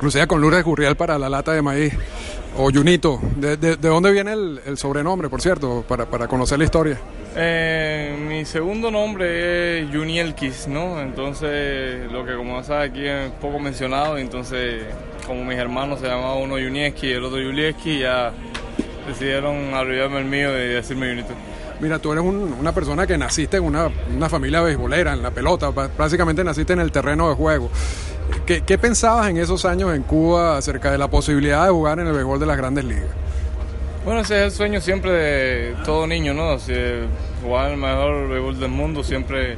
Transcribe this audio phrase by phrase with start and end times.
[0.00, 1.92] Crucea con Lourdes Gurriel para la lata de maíz.
[2.56, 3.20] O Junito.
[3.36, 6.98] ¿De, de, de dónde viene el, el, sobrenombre, por cierto, para, para conocer la historia?
[7.36, 11.00] Eh, mi segundo nombre es Junielkis, ¿no?
[11.00, 14.84] Entonces, lo que como sabes aquí es poco mencionado, entonces,
[15.26, 18.32] como mis hermanos se llamaban uno Junieski y el otro Julieski, ya
[19.06, 21.34] decidieron abreviarme el mío y decirme Junito.
[21.78, 25.30] Mira, tú eres un, una persona que naciste en una, una familia beisbolera, en la
[25.30, 27.70] pelota, básicamente naciste en el terreno de juego.
[28.50, 32.08] ¿Qué, ¿Qué, pensabas en esos años en Cuba acerca de la posibilidad de jugar en
[32.08, 33.10] el béisbol de las grandes ligas?
[34.04, 36.58] Bueno, ese es el sueño siempre de todo niño, ¿no?
[36.58, 36.72] Si
[37.44, 39.56] jugar el mejor béisbol del mundo, siempre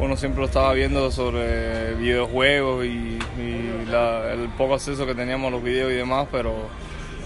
[0.00, 5.48] uno siempre lo estaba viendo sobre videojuegos y, y la, el poco acceso que teníamos
[5.48, 6.70] a los videos y demás, pero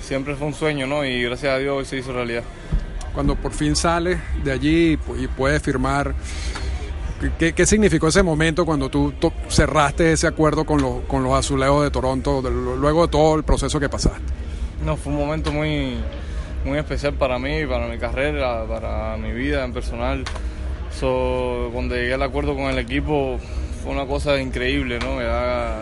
[0.00, 1.05] siempre fue un sueño, ¿no?
[1.05, 2.42] Y gracias a Dios hoy se hizo realidad.
[3.15, 6.17] Cuando por fin sales de allí y puedes firmar
[7.38, 9.12] ¿Qué, ¿Qué, significó ese momento cuando tú
[9.48, 13.42] cerraste ese acuerdo con, lo, con los azulejos de Toronto, de, luego de todo el
[13.42, 14.20] proceso que pasaste?
[14.84, 15.97] No, fue un momento muy,
[16.64, 20.25] muy especial para mí, para mi carrera, para mi vida en personal.
[20.97, 23.38] So, cuando llegué al acuerdo con el equipo
[23.82, 25.20] fue una cosa increíble, ¿no?
[25.20, 25.77] Ya,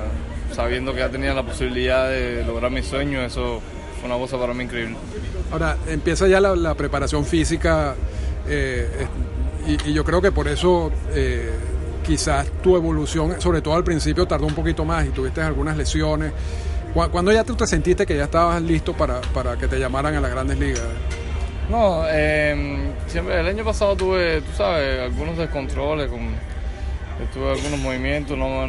[0.53, 3.61] sabiendo que ya tenía la posibilidad de lograr mis sueños, eso
[4.00, 4.97] fue una cosa para mí increíble.
[5.53, 7.95] Ahora, empieza ya la, la preparación física.
[8.48, 8.89] Eh,
[9.67, 11.50] y, y, yo creo que por eso eh,
[12.06, 16.33] quizás tu evolución, sobre todo al principio, tardó un poquito más y tuviste algunas lesiones.
[16.95, 20.20] ¿Cuándo ya tú te sentiste que ya estabas listo para, para que te llamaran a
[20.20, 20.81] las grandes ligas?
[21.69, 26.21] No, eh, siempre, el año pasado tuve, tú sabes, algunos descontroles, con,
[27.34, 28.66] tuve algunos movimientos, no,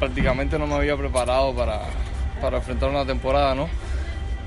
[0.00, 1.82] prácticamente no me había preparado para,
[2.40, 3.68] para enfrentar una temporada, ¿no?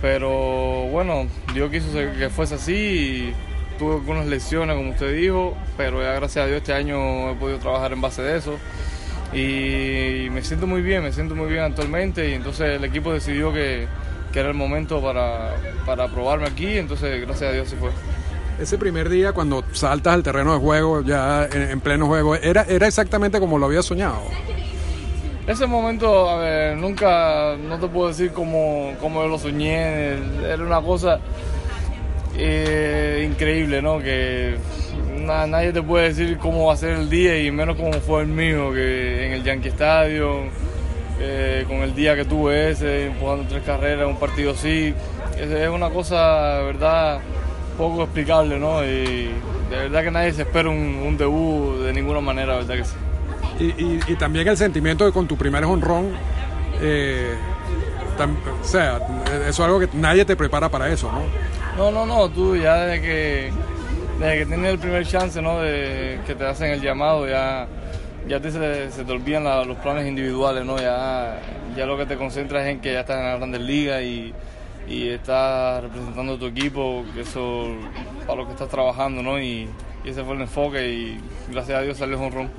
[0.01, 3.35] Pero bueno, Dios quiso que fuese así y
[3.77, 7.59] tuve algunas lesiones, como usted dijo, pero ya gracias a Dios este año he podido
[7.59, 8.57] trabajar en base de eso.
[9.33, 12.29] Y me siento muy bien, me siento muy bien actualmente.
[12.29, 13.87] Y entonces el equipo decidió que,
[14.31, 15.55] que era el momento para,
[15.85, 17.91] para probarme aquí, entonces gracias a Dios se fue.
[18.59, 22.63] Ese primer día cuando saltas al terreno de juego, ya en, en pleno juego, ¿era,
[22.63, 24.21] ¿era exactamente como lo había soñado?
[25.47, 30.13] Ese momento, a ver, nunca, no te puedo decir cómo, cómo yo lo soñé,
[30.43, 31.19] era una cosa
[32.37, 33.99] eh, increíble, ¿no?
[33.99, 34.57] Que
[35.25, 38.21] na, nadie te puede decir cómo va a ser el día y menos cómo fue
[38.21, 40.49] el mío, que en el Yankee Stadium,
[41.19, 44.93] eh, con el día que tuve ese, empujando tres carreras, un partido así,
[45.37, 47.19] es, una cosa, de verdad,
[47.77, 48.83] poco explicable, ¿no?
[48.83, 49.31] Y
[49.69, 52.95] de verdad que nadie se espera un, debut de ninguna manera, ¿verdad que sí?
[53.59, 56.11] Y, y, y también el sentimiento de con tu primer honrón,
[56.81, 57.35] eh,
[58.61, 58.99] o sea,
[59.41, 61.21] eso es algo que nadie te prepara para eso, ¿no?
[61.77, 63.51] No, no, no, tú ya desde que,
[64.19, 65.59] desde que tienes el primer chance, ¿no?
[65.59, 67.67] De que te hacen el llamado, ya,
[68.29, 70.77] ya te, se, te olvidan los planes individuales, ¿no?
[70.77, 71.37] Ya,
[71.75, 74.33] ya lo que te concentras es en que ya estás en la Grandes Ligas y,
[74.87, 77.67] y estás representando tu equipo, eso
[78.25, 79.37] para lo que estás trabajando, ¿no?
[79.37, 79.67] Y,
[80.05, 81.19] y ese fue el enfoque y
[81.51, 82.49] gracias a Dios salió un ron.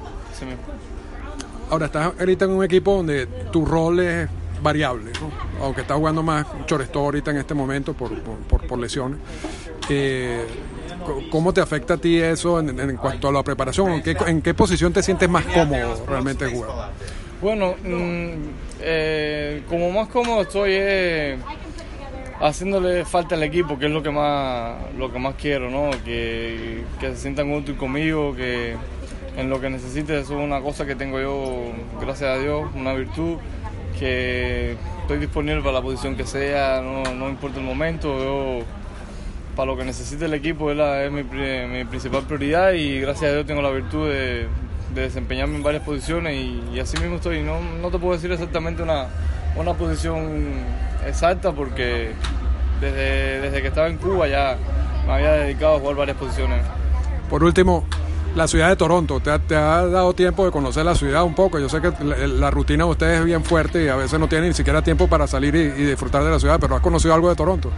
[1.70, 4.28] Ahora estás ahorita en un equipo donde tu rol es
[4.66, 5.12] variable,
[5.62, 9.20] aunque estás jugando más Choresto ahorita en este momento por, por, lesiones.
[9.88, 10.44] Eh,
[11.30, 13.92] ¿Cómo te afecta a ti eso en, cuanto a la preparación?
[13.92, 16.90] ¿En qué, ¿En qué, posición te sientes más cómodo realmente jugar?
[17.40, 18.32] Bueno, mmm,
[18.80, 21.38] eh, como más cómodo estoy eh,
[22.40, 25.90] haciéndole falta al equipo, que es lo que más, lo que más quiero, ¿no?
[26.04, 28.74] Que, que se sientan útiles conmigo, que
[29.36, 32.94] en lo que necesites eso es una cosa que tengo yo, gracias a Dios, una
[32.94, 33.36] virtud
[33.98, 38.64] que estoy disponible para la posición que sea, no, no importa el momento, yo
[39.54, 43.30] para lo que necesite el equipo es, la, es mi, mi, principal prioridad y gracias
[43.30, 44.46] a Dios tengo la virtud de,
[44.94, 47.42] de desempeñarme en varias posiciones y, así mismo estoy.
[47.42, 49.06] No, no te puedo decir exactamente una,
[49.56, 50.52] una posición
[51.06, 52.10] exacta porque
[52.80, 54.56] desde, desde que estaba en Cuba ya
[55.06, 56.60] me había dedicado a jugar varias posiciones.
[57.30, 57.84] Por último,
[58.36, 59.18] la ciudad de Toronto.
[59.20, 61.58] ¿Te ha, ¿Te ha, dado tiempo de conocer la ciudad un poco?
[61.58, 64.48] Yo sé que la, rutina de ustedes es bien fuerte y a veces no tienen
[64.50, 67.34] ni siquiera tiempo para salir y, disfrutar de la ciudad, pero ¿has conocido algo de
[67.34, 67.70] Toronto?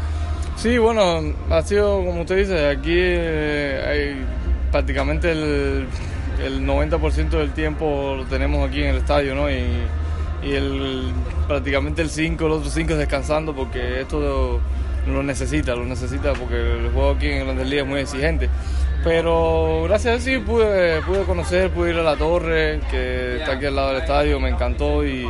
[0.57, 1.21] Sí, bueno,
[1.51, 4.27] ha sido como usted dice, aquí eh, hay
[4.73, 5.87] prácticamente el,
[6.45, 9.49] el 90% del tiempo lo tenemos aquí en el estadio, ¿no?
[9.49, 9.57] Y,
[10.43, 11.13] el,
[11.49, 14.61] prácticamente el 5, los otros 5 descansando porque esto
[15.07, 18.49] lo necesita, lo necesita porque el juego aquí en Grandes Ligas es muy exigente.
[19.05, 23.67] Pero gracias a eso pude, pude conocer, pude ir a la torre, que está aquí
[23.67, 25.27] al lado del estadio, me encantó y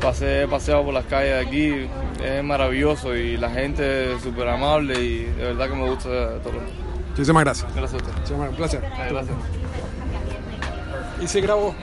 [0.00, 1.88] pasé paseado por las calles de aquí,
[2.24, 6.08] es maravilloso y la gente es súper amable y de verdad que me gusta
[6.42, 6.70] Toronto.
[7.10, 7.74] Muchísimas gracias.
[7.74, 8.34] Gracias a usted.
[8.34, 8.82] Un placer.
[9.10, 9.36] Gracias.
[11.20, 11.74] Y se grabó.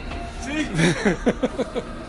[0.43, 0.67] Sí.